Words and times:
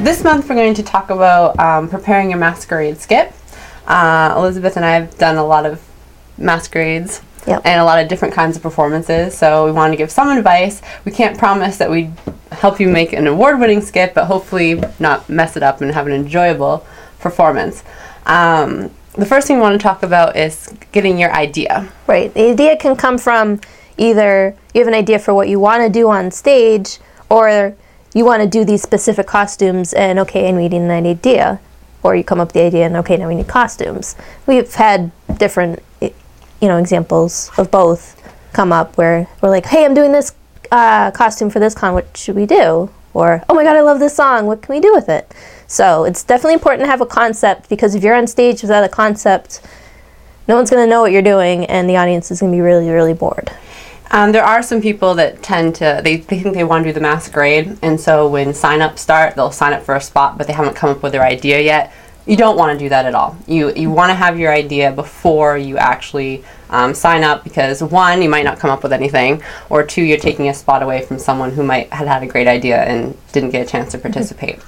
this 0.00 0.24
month 0.24 0.48
we're 0.48 0.54
going 0.54 0.74
to 0.74 0.82
talk 0.82 1.10
about 1.10 1.58
um, 1.58 1.88
preparing 1.88 2.30
your 2.30 2.38
masquerade 2.38 2.98
skit. 2.98 3.32
Uh, 3.86 4.34
Elizabeth 4.36 4.76
and 4.76 4.84
I 4.84 4.92
have 4.92 5.16
done 5.18 5.36
a 5.36 5.44
lot 5.44 5.66
of 5.66 5.82
masquerades 6.38 7.22
Yep. 7.46 7.62
and 7.64 7.80
a 7.80 7.84
lot 7.84 8.02
of 8.02 8.08
different 8.08 8.34
kinds 8.34 8.56
of 8.56 8.62
performances, 8.62 9.36
so 9.36 9.64
we 9.64 9.72
want 9.72 9.94
to 9.94 9.96
give 9.96 10.10
some 10.10 10.28
advice. 10.36 10.82
We 11.06 11.12
can't 11.12 11.38
promise 11.38 11.78
that 11.78 11.90
we 11.90 12.10
help 12.52 12.78
you 12.78 12.86
make 12.86 13.14
an 13.14 13.26
award-winning 13.26 13.80
skit, 13.80 14.12
but 14.12 14.26
hopefully 14.26 14.82
not 14.98 15.26
mess 15.30 15.56
it 15.56 15.62
up 15.62 15.80
and 15.80 15.90
have 15.92 16.06
an 16.06 16.12
enjoyable 16.12 16.84
performance. 17.18 17.82
Um, 18.26 18.90
the 19.14 19.24
first 19.24 19.46
thing 19.46 19.56
we 19.56 19.62
want 19.62 19.80
to 19.80 19.82
talk 19.82 20.02
about 20.02 20.36
is 20.36 20.72
getting 20.92 21.18
your 21.18 21.32
idea. 21.32 21.90
Right. 22.06 22.32
The 22.34 22.50
idea 22.50 22.76
can 22.76 22.94
come 22.94 23.16
from 23.16 23.58
either 23.96 24.54
you 24.74 24.80
have 24.82 24.88
an 24.88 24.94
idea 24.94 25.18
for 25.18 25.32
what 25.32 25.48
you 25.48 25.58
want 25.58 25.82
to 25.82 25.88
do 25.90 26.10
on 26.10 26.30
stage, 26.30 26.98
or 27.30 27.74
you 28.14 28.24
want 28.24 28.42
to 28.42 28.48
do 28.48 28.64
these 28.64 28.82
specific 28.82 29.26
costumes, 29.26 29.92
and 29.92 30.18
okay, 30.18 30.48
and 30.48 30.56
we 30.56 30.68
need 30.68 30.80
an 30.80 30.90
idea, 30.90 31.60
or 32.02 32.16
you 32.16 32.24
come 32.24 32.40
up 32.40 32.48
with 32.48 32.54
the 32.54 32.62
idea, 32.62 32.86
and 32.86 32.96
okay, 32.96 33.16
now 33.16 33.28
we 33.28 33.34
need 33.34 33.48
costumes. 33.48 34.16
We've 34.46 34.72
had 34.74 35.12
different, 35.38 35.80
you 36.00 36.12
know, 36.62 36.78
examples 36.78 37.50
of 37.56 37.70
both 37.70 38.16
come 38.52 38.72
up 38.72 38.96
where 38.96 39.28
we're 39.40 39.50
like, 39.50 39.66
hey, 39.66 39.84
I'm 39.84 39.94
doing 39.94 40.12
this 40.12 40.32
uh, 40.72 41.10
costume 41.12 41.50
for 41.50 41.60
this 41.60 41.74
con. 41.74 41.94
What 41.94 42.16
should 42.16 42.36
we 42.36 42.46
do? 42.46 42.90
Or 43.12 43.42
oh 43.48 43.54
my 43.54 43.64
god, 43.64 43.76
I 43.76 43.80
love 43.80 43.98
this 43.98 44.14
song. 44.14 44.46
What 44.46 44.62
can 44.62 44.74
we 44.74 44.80
do 44.80 44.92
with 44.92 45.08
it? 45.08 45.32
So 45.66 46.04
it's 46.04 46.22
definitely 46.22 46.54
important 46.54 46.82
to 46.82 46.86
have 46.86 47.00
a 47.00 47.06
concept 47.06 47.68
because 47.68 47.94
if 47.94 48.04
you're 48.04 48.14
on 48.14 48.26
stage 48.26 48.62
without 48.62 48.84
a 48.84 48.88
concept, 48.88 49.60
no 50.46 50.56
one's 50.56 50.70
going 50.70 50.84
to 50.84 50.90
know 50.90 51.00
what 51.00 51.12
you're 51.12 51.22
doing 51.22 51.64
and 51.66 51.88
the 51.88 51.96
audience 51.96 52.30
is 52.30 52.40
going 52.40 52.52
to 52.52 52.56
be 52.56 52.60
really 52.60 52.88
really 52.88 53.14
bored 53.14 53.52
Um, 54.12 54.32
there 54.32 54.42
are 54.44 54.62
some 54.62 54.80
people 54.82 55.14
that 55.14 55.40
tend 55.42 55.76
to 55.76 56.00
they, 56.02 56.16
they 56.16 56.40
think 56.40 56.54
they 56.54 56.64
want 56.64 56.82
to 56.84 56.90
do 56.90 56.92
the 56.94 57.00
masquerade, 57.00 57.78
and 57.82 58.00
so 58.00 58.28
when 58.28 58.52
sign-ups 58.52 59.00
start, 59.00 59.36
they'll 59.36 59.52
sign 59.52 59.72
up 59.72 59.82
for 59.82 59.94
a 59.94 60.00
spot, 60.00 60.36
but 60.36 60.46
they 60.46 60.52
haven't 60.52 60.74
come 60.74 60.90
up 60.90 61.02
with 61.02 61.12
their 61.12 61.22
idea 61.22 61.60
yet. 61.60 61.92
You 62.26 62.36
don't 62.36 62.56
want 62.56 62.72
to 62.72 62.78
do 62.84 62.88
that 62.88 63.06
at 63.06 63.14
all. 63.14 63.36
You 63.46 63.72
you 63.74 63.90
want 63.90 64.10
to 64.10 64.14
have 64.14 64.38
your 64.38 64.52
idea 64.52 64.90
before 64.92 65.56
you 65.56 65.78
actually 65.78 66.44
um, 66.70 66.92
sign 66.94 67.22
up 67.24 67.44
because 67.44 67.82
one, 67.82 68.20
you 68.22 68.28
might 68.28 68.44
not 68.44 68.58
come 68.58 68.70
up 68.70 68.82
with 68.82 68.92
anything, 68.92 69.42
or 69.68 69.84
two, 69.84 70.02
you're 70.02 70.18
taking 70.18 70.48
a 70.48 70.54
spot 70.54 70.82
away 70.82 71.02
from 71.02 71.18
someone 71.18 71.52
who 71.52 71.62
might 71.62 71.92
had 71.92 72.08
had 72.08 72.22
a 72.22 72.26
great 72.26 72.48
idea 72.48 72.82
and 72.82 73.16
didn't 73.32 73.50
get 73.50 73.66
a 73.66 73.70
chance 73.70 73.92
to 73.92 73.98
participate. 73.98 74.58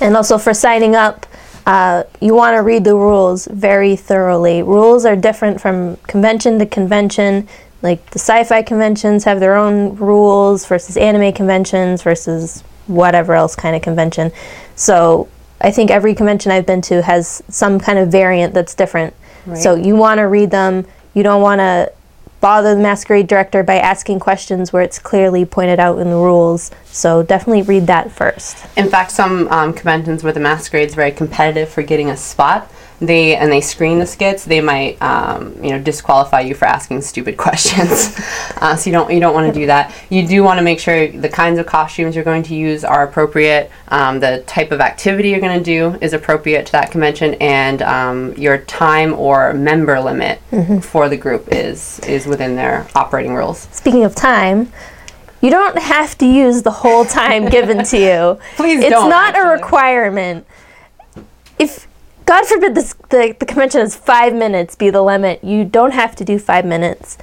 and 0.00 0.16
also 0.16 0.38
for 0.38 0.54
signing 0.54 0.94
up 0.94 1.26
uh, 1.66 2.02
you 2.20 2.34
want 2.34 2.54
to 2.54 2.62
read 2.62 2.84
the 2.84 2.94
rules 2.94 3.46
very 3.46 3.96
thoroughly 3.96 4.62
rules 4.62 5.04
are 5.04 5.16
different 5.16 5.60
from 5.60 5.96
convention 6.08 6.58
to 6.58 6.66
convention 6.66 7.48
like 7.84 8.04
the 8.10 8.18
sci-fi 8.18 8.62
conventions 8.62 9.24
have 9.24 9.38
their 9.38 9.54
own 9.54 9.94
rules 9.96 10.66
versus 10.66 10.96
anime 10.96 11.32
conventions 11.32 12.02
versus 12.02 12.64
whatever 12.86 13.34
else 13.34 13.54
kind 13.54 13.76
of 13.76 13.82
convention. 13.82 14.32
So 14.74 15.28
i 15.60 15.70
think 15.70 15.90
every 15.90 16.14
convention 16.14 16.50
i've 16.50 16.66
been 16.66 16.82
to 16.82 17.00
has 17.00 17.40
some 17.48 17.78
kind 17.78 17.98
of 17.98 18.08
variant 18.08 18.54
that's 18.54 18.74
different. 18.74 19.14
So 19.54 19.74
you 19.74 19.94
want 19.94 20.18
to 20.18 20.22
read 20.22 20.50
them. 20.50 20.86
You 21.12 21.22
don't 21.22 21.42
want 21.42 21.60
to 21.60 21.92
bother 22.40 22.74
the 22.74 22.80
masquerade 22.80 23.26
director 23.26 23.62
by 23.62 23.78
asking 23.78 24.20
questions 24.20 24.72
where 24.72 24.82
it's 24.82 24.98
clearly 24.98 25.44
pointed 25.44 25.78
out 25.78 25.98
in 25.98 26.08
the 26.08 26.16
rules 26.16 26.70
so 26.94 27.22
definitely 27.22 27.62
read 27.62 27.86
that 27.86 28.10
first 28.12 28.64
In 28.76 28.88
fact, 28.88 29.10
some 29.10 29.48
um, 29.48 29.72
conventions 29.72 30.22
where 30.22 30.32
the 30.32 30.40
masquerade's 30.40 30.94
very 30.94 31.10
competitive 31.10 31.68
for 31.68 31.82
getting 31.82 32.10
a 32.10 32.16
spot, 32.16 32.70
they 33.00 33.36
and 33.36 33.50
they 33.50 33.60
screen 33.60 33.98
the 33.98 34.06
skits, 34.06 34.44
they 34.44 34.60
might 34.60 35.00
um, 35.02 35.54
you 35.62 35.70
know 35.70 35.80
disqualify 35.80 36.40
you 36.40 36.54
for 36.54 36.64
asking 36.66 37.02
stupid 37.02 37.36
questions. 37.46 38.16
uh, 38.58 38.76
so 38.76 38.88
you 38.88 38.92
don't 38.92 39.12
you 39.12 39.20
don't 39.20 39.34
want 39.34 39.52
to 39.52 39.58
do 39.58 39.66
that. 39.66 39.92
You 40.10 40.26
do 40.26 40.42
want 40.42 40.58
to 40.58 40.62
make 40.62 40.78
sure 40.78 41.08
the 41.08 41.28
kinds 41.28 41.58
of 41.58 41.66
costumes 41.66 42.14
you're 42.14 42.24
going 42.24 42.44
to 42.44 42.54
use 42.54 42.84
are 42.84 43.02
appropriate. 43.02 43.70
Um, 43.88 44.20
the 44.20 44.44
type 44.46 44.70
of 44.70 44.80
activity 44.80 45.30
you're 45.30 45.40
going 45.40 45.58
to 45.58 45.64
do 45.64 45.98
is 46.00 46.12
appropriate 46.12 46.66
to 46.66 46.72
that 46.72 46.90
convention, 46.90 47.34
and 47.34 47.82
um, 47.82 48.32
your 48.34 48.58
time 48.58 49.14
or 49.14 49.52
member 49.52 50.00
limit 50.00 50.40
for 50.82 51.08
the 51.08 51.16
group 51.16 51.48
is 51.50 51.98
is 52.00 52.26
within 52.26 52.56
their 52.56 52.86
operating 52.94 53.34
rules. 53.34 53.68
Speaking 53.72 54.04
of 54.04 54.14
time, 54.14 54.72
you 55.44 55.50
don't 55.50 55.78
have 55.78 56.16
to 56.16 56.26
use 56.26 56.62
the 56.62 56.70
whole 56.70 57.04
time 57.04 57.50
given 57.50 57.84
to 57.84 57.98
you. 57.98 58.40
Please 58.56 58.80
it's 58.80 58.88
don't, 58.88 59.06
It's 59.06 59.10
not 59.10 59.36
a 59.36 59.46
requirement. 59.46 60.46
If 61.58 61.86
God 62.24 62.46
forbid 62.46 62.74
this, 62.74 62.94
the 63.10 63.36
the 63.38 63.44
convention 63.44 63.82
is 63.82 63.94
five 63.94 64.32
minutes 64.32 64.74
be 64.74 64.88
the 64.88 65.02
limit, 65.02 65.44
you 65.44 65.66
don't 65.66 65.92
have 65.92 66.16
to 66.16 66.24
do 66.24 66.38
five 66.38 66.64
minutes. 66.64 67.18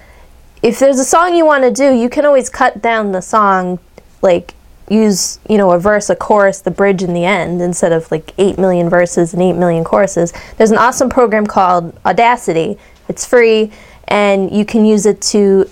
If 0.62 0.78
there's 0.78 1.00
a 1.00 1.04
song 1.04 1.34
you 1.34 1.48
want 1.48 1.64
to 1.64 1.72
do, 1.72 1.96
you 1.96 2.10
can 2.10 2.24
always 2.24 2.48
cut 2.48 2.80
down 2.80 3.12
the 3.12 3.22
song, 3.22 3.80
like 4.22 4.54
use 4.88 5.40
you 5.50 5.58
know 5.58 5.72
a 5.72 5.80
verse, 5.80 6.12
a 6.12 6.16
chorus, 6.16 6.62
the 6.62 6.70
bridge, 6.70 7.02
and 7.02 7.16
the 7.16 7.26
end 7.26 7.60
instead 7.60 7.92
of 7.92 8.12
like 8.12 8.36
eight 8.38 8.60
million 8.60 8.88
verses 8.88 9.34
and 9.34 9.42
eight 9.42 9.54
million 9.54 9.84
choruses. 9.84 10.32
There's 10.58 10.70
an 10.70 10.78
awesome 10.78 11.10
program 11.10 11.48
called 11.48 11.98
Audacity. 12.06 12.78
It's 13.10 13.26
free, 13.26 13.72
and 14.10 14.52
you 14.52 14.64
can 14.64 14.86
use 14.86 15.08
it 15.08 15.20
to 15.34 15.68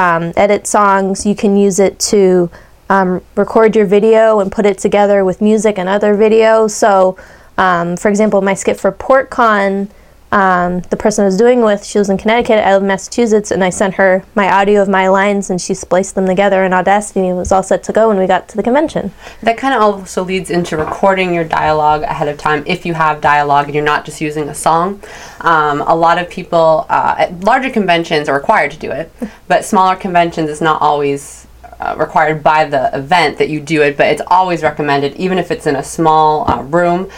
um, 0.00 0.32
edit 0.36 0.66
songs. 0.66 1.26
You 1.26 1.34
can 1.34 1.56
use 1.56 1.78
it 1.78 1.98
to 2.10 2.50
um, 2.88 3.22
record 3.36 3.76
your 3.76 3.84
video 3.84 4.40
and 4.40 4.50
put 4.50 4.64
it 4.64 4.78
together 4.78 5.24
with 5.24 5.42
music 5.42 5.78
and 5.78 5.88
other 5.88 6.14
videos. 6.14 6.70
So, 6.70 7.18
um, 7.58 7.96
for 7.98 8.08
example, 8.08 8.40
my 8.40 8.54
skit 8.54 8.80
for 8.80 8.90
PortCon, 8.90 9.90
um, 10.32 10.80
the 10.90 10.96
person 10.96 11.22
I 11.22 11.26
was 11.26 11.36
doing 11.36 11.62
with, 11.62 11.84
she 11.84 11.98
was 11.98 12.08
in 12.08 12.16
Connecticut, 12.16 12.58
I 12.64 12.74
live 12.74 12.82
in 12.82 12.88
Massachusetts, 12.88 13.50
and 13.50 13.64
I 13.64 13.70
sent 13.70 13.94
her 13.94 14.24
my 14.34 14.50
audio 14.50 14.80
of 14.80 14.88
my 14.88 15.08
lines, 15.08 15.50
and 15.50 15.60
she 15.60 15.74
spliced 15.74 16.14
them 16.14 16.26
together 16.26 16.64
in 16.64 16.72
Audacity, 16.72 17.20
and 17.20 17.30
it 17.30 17.34
was 17.34 17.50
all 17.50 17.62
set 17.62 17.82
to 17.84 17.92
go 17.92 18.08
when 18.08 18.18
we 18.18 18.26
got 18.26 18.48
to 18.50 18.56
the 18.56 18.62
convention. 18.62 19.12
That 19.42 19.58
kind 19.58 19.74
of 19.74 19.82
also 19.82 20.22
leads 20.24 20.50
into 20.50 20.76
recording 20.76 21.34
your 21.34 21.44
dialogue 21.44 22.02
ahead 22.02 22.28
of 22.28 22.38
time 22.38 22.62
if 22.66 22.86
you 22.86 22.94
have 22.94 23.20
dialogue 23.20 23.66
and 23.66 23.74
you're 23.74 23.84
not 23.84 24.04
just 24.04 24.20
using 24.20 24.48
a 24.48 24.54
song. 24.54 25.02
Um, 25.40 25.80
a 25.82 25.94
lot 25.94 26.18
of 26.18 26.30
people 26.30 26.86
uh, 26.88 27.16
at 27.18 27.40
larger 27.40 27.70
conventions 27.70 28.28
are 28.28 28.36
required 28.36 28.70
to 28.72 28.78
do 28.78 28.90
it, 28.92 29.12
but 29.48 29.64
smaller 29.64 29.96
conventions 29.96 30.48
is 30.48 30.60
not 30.60 30.80
always 30.80 31.48
uh, 31.80 31.96
required 31.98 32.42
by 32.42 32.64
the 32.66 32.94
event 32.96 33.38
that 33.38 33.48
you 33.48 33.58
do 33.58 33.82
it, 33.82 33.96
but 33.96 34.06
it's 34.06 34.22
always 34.26 34.62
recommended, 34.62 35.14
even 35.16 35.38
if 35.38 35.50
it's 35.50 35.66
in 35.66 35.76
a 35.76 35.82
small 35.82 36.48
uh, 36.50 36.62
room. 36.62 37.10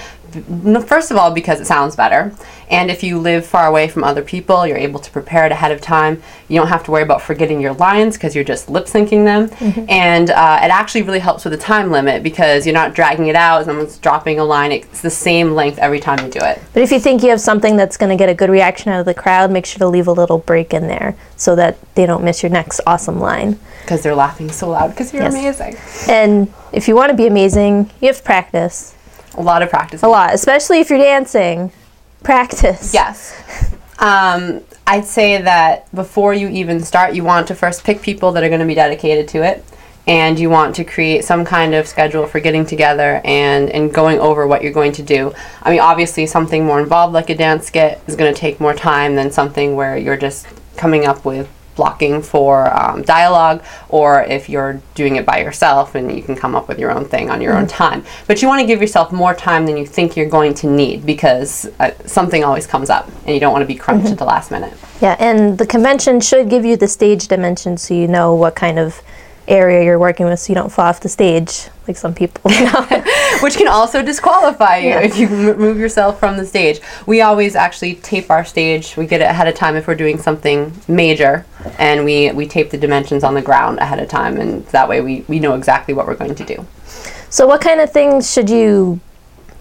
First 0.86 1.10
of 1.10 1.16
all, 1.16 1.30
because 1.32 1.60
it 1.60 1.66
sounds 1.66 1.96
better, 1.96 2.32
and 2.70 2.90
if 2.90 3.02
you 3.02 3.18
live 3.18 3.44
far 3.44 3.66
away 3.66 3.88
from 3.88 4.02
other 4.04 4.22
people, 4.22 4.66
you're 4.66 4.76
able 4.78 4.98
to 5.00 5.10
prepare 5.10 5.44
it 5.46 5.52
ahead 5.52 5.72
of 5.72 5.80
time. 5.80 6.22
You 6.48 6.58
don't 6.58 6.68
have 6.68 6.84
to 6.84 6.90
worry 6.90 7.02
about 7.02 7.22
forgetting 7.22 7.60
your 7.60 7.74
lines 7.74 8.16
because 8.16 8.34
you're 8.34 8.44
just 8.44 8.68
lip 8.70 8.86
syncing 8.86 9.24
them, 9.24 9.50
and 9.88 10.30
uh, 10.30 10.60
it 10.62 10.70
actually 10.70 11.02
really 11.02 11.18
helps 11.18 11.44
with 11.44 11.52
the 11.52 11.58
time 11.58 11.90
limit 11.90 12.22
because 12.22 12.66
you're 12.66 12.74
not 12.74 12.94
dragging 12.94 13.26
it 13.28 13.36
out. 13.36 13.58
And 13.58 13.66
someone's 13.66 13.98
dropping 13.98 14.38
a 14.38 14.44
line; 14.44 14.72
it's 14.72 15.02
the 15.02 15.10
same 15.10 15.52
length 15.52 15.78
every 15.78 16.00
time 16.00 16.24
you 16.24 16.30
do 16.30 16.40
it. 16.42 16.60
But 16.72 16.82
if 16.82 16.90
you 16.90 16.98
think 17.00 17.22
you 17.22 17.30
have 17.30 17.40
something 17.40 17.76
that's 17.76 17.96
going 17.96 18.10
to 18.10 18.16
get 18.16 18.28
a 18.28 18.34
good 18.34 18.50
reaction 18.50 18.92
out 18.92 19.00
of 19.00 19.06
the 19.06 19.14
crowd, 19.14 19.50
make 19.50 19.66
sure 19.66 19.78
to 19.78 19.88
leave 19.88 20.06
a 20.08 20.12
little 20.12 20.38
break 20.38 20.72
in 20.72 20.86
there 20.88 21.14
so 21.36 21.54
that 21.56 21.76
they 21.94 22.06
don't 22.06 22.22
miss 22.24 22.42
your 22.42 22.50
next 22.50 22.80
awesome 22.86 23.20
line. 23.20 23.58
Because 23.82 24.02
they're 24.02 24.14
laughing 24.14 24.50
so 24.50 24.70
loud 24.70 24.90
because 24.90 25.12
you're 25.12 25.22
Yes. 25.24 25.34
amazing. 25.34 25.76
And 26.08 26.52
if 26.72 26.86
you 26.88 26.94
want 26.94 27.10
to 27.10 27.16
be 27.16 27.26
amazing, 27.26 27.90
you 28.00 28.06
have 28.08 28.16
to 28.18 28.22
practice 28.22 28.94
A 29.34 29.42
lot 29.42 29.62
of 29.62 29.70
practice. 29.70 30.02
a 30.02 30.08
lot, 30.08 30.34
especially 30.34 30.80
if 30.80 30.90
you're 30.90 30.98
dancing. 30.98 31.72
Practice. 32.22 32.92
Yes. 32.94 33.72
Um, 33.98 34.62
I'd 34.86 35.04
say 35.04 35.40
that 35.40 35.92
before 35.94 36.34
you 36.34 36.48
even 36.48 36.80
start, 36.80 37.14
you 37.14 37.24
want 37.24 37.48
to 37.48 37.54
first 37.54 37.84
pick 37.84 38.02
people 38.02 38.32
that 38.32 38.42
are 38.42 38.48
going 38.48 38.60
to 38.60 38.66
be 38.66 38.74
dedicated 38.74 39.28
to 39.28 39.44
it. 39.44 39.64
And 40.04 40.36
you 40.36 40.50
want 40.50 40.74
to 40.76 40.84
create 40.84 41.24
some 41.24 41.44
kind 41.44 41.76
of 41.76 41.86
schedule 41.86 42.26
for 42.26 42.40
getting 42.40 42.66
together 42.66 43.20
and, 43.24 43.70
and 43.70 43.94
going 43.94 44.18
over 44.18 44.48
what 44.48 44.62
you're 44.62 44.72
going 44.72 44.90
to 44.92 45.02
do. 45.02 45.32
I 45.62 45.70
mean, 45.70 45.78
obviously, 45.78 46.26
something 46.26 46.66
more 46.66 46.80
involved 46.80 47.14
like 47.14 47.30
a 47.30 47.36
dance 47.36 47.68
skit 47.68 48.00
is 48.08 48.16
going 48.16 48.34
to 48.34 48.38
take 48.38 48.58
more 48.58 48.74
time 48.74 49.14
than 49.14 49.30
something 49.30 49.76
where 49.76 49.96
you're 49.96 50.16
just 50.16 50.48
coming 50.76 51.06
up 51.06 51.24
with 51.24 51.48
blocking 51.74 52.22
for 52.22 52.74
um, 52.78 53.02
dialogue, 53.02 53.62
or 53.88 54.22
if 54.24 54.48
you're 54.48 54.80
doing 54.94 55.16
it 55.16 55.24
by 55.26 55.40
yourself 55.40 55.94
and 55.94 56.14
you 56.14 56.22
can 56.22 56.36
come 56.36 56.54
up 56.54 56.68
with 56.68 56.78
your 56.78 56.90
own 56.90 57.04
thing 57.04 57.30
on 57.30 57.40
your 57.40 57.56
own 57.56 57.66
time. 57.66 58.04
But 58.26 58.42
you 58.42 58.48
want 58.48 58.60
to 58.60 58.66
give 58.66 58.80
yourself 58.80 59.12
more 59.12 59.34
time 59.34 59.66
than 59.66 59.76
you 59.76 59.86
think 59.86 60.16
you're 60.16 60.28
going 60.28 60.54
to 60.54 60.66
need 60.66 61.06
because 61.06 61.70
uh, 61.80 61.92
something 62.06 62.44
always 62.44 62.66
comes 62.66 62.90
up 62.90 63.08
and 63.24 63.34
you 63.34 63.40
don't 63.40 63.52
want 63.52 63.62
to 63.62 63.66
be 63.66 63.74
crunched 63.74 64.10
at 64.10 64.18
the 64.18 64.24
last 64.24 64.50
minute. 64.50 64.74
Yeah, 65.00 65.16
and 65.18 65.58
the 65.58 65.66
convention 65.66 66.20
should 66.20 66.48
give 66.48 66.64
you 66.64 66.76
the 66.76 66.88
stage 66.88 67.28
dimension 67.28 67.76
so 67.76 67.94
you 67.94 68.06
know 68.06 68.34
what 68.34 68.54
kind 68.54 68.78
of 68.78 69.00
area 69.48 69.84
you're 69.84 69.98
working 69.98 70.26
with 70.26 70.38
so 70.38 70.52
you 70.52 70.54
don't 70.54 70.70
fall 70.70 70.86
off 70.86 71.00
the 71.00 71.08
stage 71.08 71.68
like 71.88 71.96
some 71.96 72.14
people. 72.14 72.50
Which 73.40 73.56
can 73.56 73.66
also 73.66 74.02
disqualify 74.02 74.76
you 74.78 74.90
Yeah. 74.90 75.00
if 75.00 75.18
you 75.18 75.28
move 75.28 75.78
yourself 75.78 76.20
from 76.20 76.36
the 76.36 76.46
stage. 76.46 76.80
We 77.06 77.22
always 77.22 77.56
actually 77.56 77.96
tape 77.96 78.30
our 78.30 78.44
stage. 78.44 78.96
We 78.96 79.06
get 79.06 79.20
it 79.20 79.24
ahead 79.24 79.48
of 79.48 79.54
time 79.54 79.74
if 79.76 79.86
we're 79.88 79.96
doing 79.96 80.18
something 80.18 80.72
major, 80.86 81.44
and 81.78 82.04
we, 82.04 82.30
we 82.32 82.46
tape 82.46 82.70
the 82.70 82.78
dimensions 82.78 83.24
on 83.24 83.34
the 83.34 83.42
ground 83.42 83.78
ahead 83.78 83.98
of 83.98 84.08
time, 84.08 84.40
and 84.40 84.66
that 84.68 84.88
way 84.88 85.00
we, 85.00 85.24
we 85.28 85.38
know 85.38 85.54
exactly 85.54 85.94
what 85.94 86.06
we're 86.06 86.16
going 86.16 86.34
to 86.34 86.44
do. 86.44 86.66
so 87.30 87.46
what 87.46 87.60
kind 87.60 87.80
of 87.80 87.90
things 87.90 88.30
should 88.30 88.48
you 88.50 89.00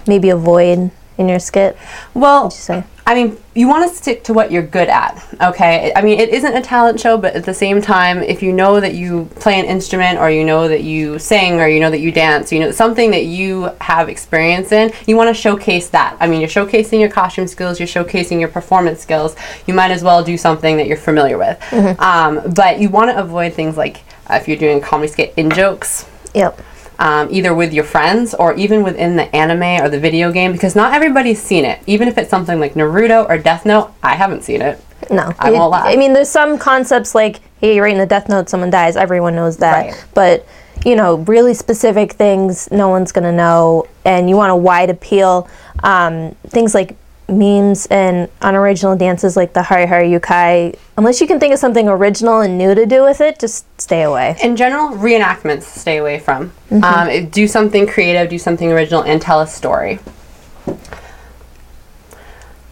maybe 0.08 0.30
avoid 0.30 0.92
in 1.18 1.28
your 1.30 1.40
skit? 1.40 1.78
Well, 2.14 2.46
you 2.46 2.52
say? 2.52 2.84
I 3.06 3.16
mean, 3.16 3.38
you 3.56 3.68
want 3.68 3.90
to 3.90 3.96
stick 3.96 4.24
to 4.26 4.34
what 4.34 4.52
you're 4.52 4.66
good 4.66 4.88
at, 4.88 5.26
okay? 5.42 5.92
I 5.96 6.02
mean, 6.02 6.20
it 6.20 6.30
isn't 6.30 6.56
a 6.56 6.62
talent 6.62 7.00
show, 7.00 7.18
but 7.18 7.36
at 7.36 7.44
the 7.44 7.54
same 7.54 7.82
time, 7.82 8.22
if 8.22 8.44
you 8.44 8.54
know 8.54 8.80
that 8.80 8.94
you 8.94 9.26
play 9.36 9.60
an 9.60 9.66
instrument 9.66 10.20
or 10.20 10.30
you 10.30 10.46
know 10.46 10.68
that 10.68 10.84
you 10.84 11.18
sing 11.18 11.60
or 11.60 11.68
you 11.68 11.80
know 11.80 11.90
that 11.90 12.00
you 12.00 12.12
dance, 12.12 12.52
you 12.52 12.60
know, 12.60 12.72
something 12.72 13.12
that 13.12 13.26
you 13.26 13.72
have 13.82 14.08
experience 14.08 14.72
in, 14.72 14.94
you 15.08 15.18
want 15.18 15.28
to 15.28 15.34
showcase 15.34 15.90
that. 15.90 16.16
I 16.20 16.28
mean, 16.28 16.40
you're 16.42 16.50
showcasing 16.50 17.00
your 17.00 17.10
costume 17.10 17.48
skills, 17.48 17.80
you're 17.80 17.88
showcasing 17.88 18.40
your 18.40 18.50
performance 18.50 19.02
skills. 19.02 19.36
You 19.66 19.74
might 19.74 19.92
as 19.92 20.04
well 20.04 20.24
do 20.24 20.38
something 20.38 20.78
that 20.78 20.88
you're 20.88 20.96
familiar 20.96 21.38
with. 21.38 21.60
Um, 22.00 22.54
but 22.56 22.80
you 22.80 22.90
want 22.90 23.12
to 23.12 23.20
avoid 23.20 23.54
things 23.54 23.78
like 23.78 24.02
uh, 24.30 24.36
if 24.36 24.48
you're 24.48 24.58
doing 24.58 24.78
a 24.78 24.82
comedy 24.82 25.12
skit, 25.12 25.34
in 25.36 25.50
jokes 25.50 26.06
Yep. 26.34 26.62
Um, 27.02 27.28
either 27.32 27.52
with 27.56 27.74
your 27.74 27.84
friends 27.84 28.36
or 28.36 28.54
even 28.54 28.84
within 28.84 29.16
the 29.16 29.36
anime 29.36 29.84
or 29.84 29.90
the 29.90 30.00
video 30.00 30.32
game 30.32 30.52
because 30.52 30.76
not 30.76 30.94
everybody's 30.94 31.42
seen 31.42 31.66
it. 31.66 31.80
Even 31.88 32.08
if 32.08 32.16
it's 32.16 32.30
something 32.30 32.60
like 32.60 32.76
Naruto 32.76 33.28
or 33.28 33.40
Death 33.40 33.66
Note, 33.66 33.92
I 34.04 34.16
haven't 34.16 34.44
seen 34.44 34.62
it. 34.62 34.80
No, 35.10 35.34
I 35.40 35.52
won't 35.52 35.72
lie. 35.72 35.92
I 35.92 35.96
mean, 35.96 36.14
there's 36.14 36.30
some 36.30 36.60
concepts 36.60 37.16
like, 37.16 37.42
hey, 37.60 37.74
you're 37.74 37.84
writing 37.84 38.00
a 38.00 38.06
death 38.06 38.30
note, 38.30 38.50
someone 38.50 38.70
dies. 38.70 38.96
Everyone 38.96 39.36
knows 39.36 39.58
that. 39.58 39.88
Right. 39.88 40.06
But 40.14 40.46
you 40.86 40.96
know, 40.96 41.18
really 41.18 41.56
specific 41.56 42.14
things, 42.14 42.70
no 42.72 42.90
one's 42.90 43.12
gonna 43.12 43.32
know, 43.32 43.88
and 44.06 44.30
you 44.30 44.36
want 44.36 44.52
a 44.52 44.56
wide 44.56 44.92
appeal. 44.92 45.50
Um, 45.84 46.36
things 46.50 46.76
like 46.76 46.96
memes 47.32 47.86
and 47.88 48.30
unoriginal 48.42 48.96
dances, 48.96 49.36
like 49.38 49.54
the 49.54 49.64
Hare 49.64 49.88
Hare 49.88 50.04
Yukai. 50.04 50.78
Unless 50.98 51.22
you 51.22 51.28
can 51.28 51.40
think 51.40 51.54
of 51.54 51.60
something 51.60 51.88
original 51.88 52.42
and 52.42 52.58
new 52.58 52.76
to 52.76 52.86
do 52.86 53.04
with 53.04 53.22
it, 53.22 53.40
just 53.40 53.66
stay 53.82 54.04
away. 54.04 54.36
In 54.44 54.56
general, 54.56 54.90
reenactments 54.98 55.64
stay 55.64 55.98
away 55.98 56.20
from. 56.20 56.52
Um, 56.84 57.30
do 57.30 57.48
something 57.48 57.88
creative, 57.88 58.30
do 58.30 58.38
something 58.38 58.72
original, 58.72 59.04
and 59.04 59.22
tell 59.22 59.42
a 59.42 59.48
story. 59.48 60.00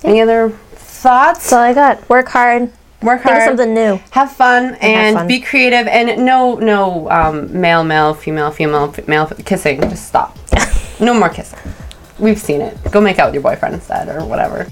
Any 0.03 0.21
other 0.21 0.49
thoughts? 0.73 1.39
That's 1.39 1.53
all 1.53 1.59
I 1.59 1.73
got. 1.73 2.07
Work 2.09 2.29
hard. 2.29 2.71
Work 3.01 3.21
hard. 3.21 3.37
Think 3.37 3.51
of 3.51 3.57
something 3.57 3.73
new. 3.73 3.99
have 4.11 4.31
fun 4.31 4.75
and 4.81 5.15
fun. 5.15 5.27
be 5.27 5.39
creative 5.39 5.87
and 5.87 6.25
no 6.25 6.55
no 6.55 7.09
um, 7.09 7.59
male 7.59 7.83
male 7.83 8.13
female 8.13 8.51
female 8.51 8.93
f- 8.97 9.07
male 9.07 9.25
kissing 9.45 9.79
just 9.81 10.05
stop 10.09 10.37
no 10.99 11.13
more 11.13 11.29
kissing 11.29 11.57
we've 12.19 12.39
seen 12.39 12.61
it. 12.61 12.77
Go 12.91 13.01
make 13.01 13.19
out 13.19 13.27
with 13.27 13.35
your 13.35 13.43
boyfriend 13.43 13.75
instead 13.75 14.09
or 14.09 14.25
whatever 14.25 14.67